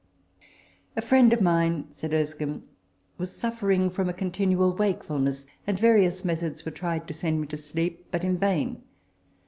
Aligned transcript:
"A 0.97 1.01
friend 1.03 1.31
of 1.31 1.41
mine," 1.43 1.85
said 1.91 2.11
Erskine," 2.11 2.63
was 3.19 3.35
suffering 3.37 3.91
from 3.91 4.09
a 4.09 4.13
continual 4.13 4.73
wakefulness; 4.75 5.45
and 5.67 5.77
various 5.79 6.25
methods 6.25 6.65
were 6.65 6.71
tried 6.71 7.07
to 7.07 7.13
send 7.13 7.41
him 7.43 7.47
to 7.49 7.57
sleep, 7.57 8.07
but 8.09 8.23
in 8.23 8.35
vain. 8.39 8.81